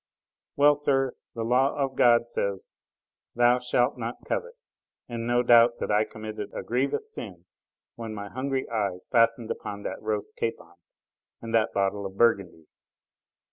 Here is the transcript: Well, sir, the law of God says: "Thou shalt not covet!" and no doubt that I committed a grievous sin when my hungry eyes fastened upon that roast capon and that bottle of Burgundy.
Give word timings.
Well, 0.55 0.73
sir, 0.73 1.13
the 1.35 1.43
law 1.43 1.75
of 1.75 1.95
God 1.95 2.25
says: 2.27 2.73
"Thou 3.35 3.59
shalt 3.59 3.99
not 3.99 4.25
covet!" 4.25 4.55
and 5.07 5.27
no 5.27 5.43
doubt 5.43 5.77
that 5.77 5.91
I 5.91 6.05
committed 6.05 6.51
a 6.55 6.63
grievous 6.63 7.13
sin 7.13 7.45
when 7.97 8.15
my 8.15 8.27
hungry 8.27 8.67
eyes 8.67 9.05
fastened 9.11 9.51
upon 9.51 9.83
that 9.83 10.01
roast 10.01 10.35
capon 10.35 10.73
and 11.39 11.53
that 11.53 11.71
bottle 11.73 12.07
of 12.07 12.17
Burgundy. 12.17 12.65